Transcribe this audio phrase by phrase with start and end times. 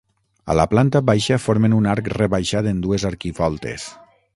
[0.53, 3.91] A la planta baixa formen un arc rebaixat en dues arquivoltes.